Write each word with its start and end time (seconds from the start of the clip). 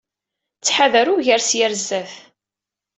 Ttḥadar 0.59 1.07
ugar 1.15 1.41
seg-a 1.43 1.63
ar 1.67 1.73
sdat. 1.81 2.13